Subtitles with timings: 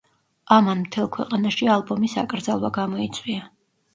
[0.53, 3.45] ამან მთელ ქვეყანაში ალბომის აკრძალვა გამოიწვია.